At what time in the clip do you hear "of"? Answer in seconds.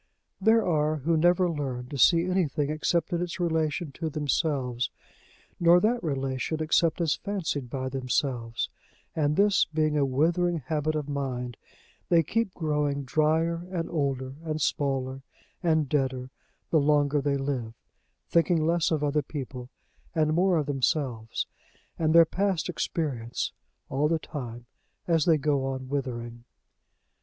10.95-11.07, 18.89-19.03, 20.57-20.65